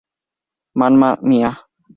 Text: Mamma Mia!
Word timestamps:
Mamma 0.79 1.13
Mia! 1.21 1.53